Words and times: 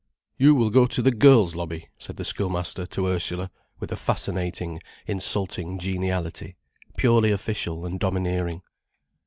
"You 0.35 0.55
will 0.55 0.71
go 0.71 0.87
to 0.87 1.01
the 1.03 1.11
girls' 1.11 1.53
lobby," 1.55 1.87
said 1.99 2.17
the 2.17 2.25
schoolmaster 2.25 2.87
to 2.87 3.05
Ursula, 3.05 3.51
with 3.79 3.91
a 3.91 3.95
fascinating, 3.95 4.79
insulting 5.05 5.77
geniality, 5.77 6.55
purely 6.97 7.29
official 7.29 7.85
and 7.85 7.99
domineering. 7.99 8.63